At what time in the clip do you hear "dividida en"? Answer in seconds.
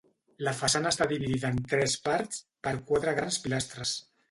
1.11-1.59